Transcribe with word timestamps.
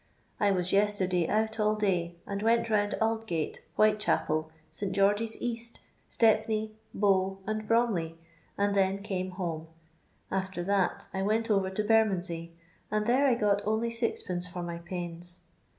I 0.39 0.49
was 0.49 0.73
yesterday 0.73 1.29
ont 1.29 1.59
all 1.59 1.75
day, 1.75 2.15
and 2.25 2.41
went 2.41 2.65
roMid 2.69 2.95
Aldgate, 2.99 3.59
Whitechapel, 3.75 4.49
St 4.71 4.91
George's 4.93 5.37
East, 5.39 5.79
Stepney^ 6.09 6.71
Bow, 6.91 7.37
and 7.45 7.67
Broudey, 7.67 8.15
and 8.57 8.73
then 8.73 9.03
came 9.03 9.29
home; 9.29 9.67
after 10.31 10.63
that, 10.63 11.07
I 11.13 11.21
went 11.21 11.51
over 11.51 11.69
to 11.69 11.83
Bermondsey, 11.83 12.55
and 12.89 13.05
there 13.05 13.27
I 13.27 13.35
got 13.35 13.61
only 13.63 13.89
Od. 13.93 14.43
for 14.45 14.63
my 14.63 14.79
pains. 14.79 15.41